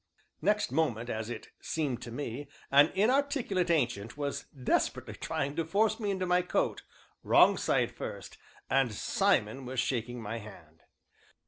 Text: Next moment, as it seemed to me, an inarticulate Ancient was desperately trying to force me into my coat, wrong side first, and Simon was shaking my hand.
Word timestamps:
Next 0.41 0.71
moment, 0.71 1.11
as 1.11 1.29
it 1.29 1.49
seemed 1.61 2.01
to 2.01 2.11
me, 2.11 2.47
an 2.71 2.87
inarticulate 2.95 3.69
Ancient 3.69 4.17
was 4.17 4.45
desperately 4.45 5.13
trying 5.13 5.55
to 5.57 5.63
force 5.63 5.99
me 5.99 6.09
into 6.09 6.25
my 6.25 6.41
coat, 6.41 6.81
wrong 7.21 7.55
side 7.55 7.91
first, 7.91 8.39
and 8.67 8.91
Simon 8.91 9.63
was 9.63 9.79
shaking 9.79 10.19
my 10.19 10.39
hand. 10.39 10.81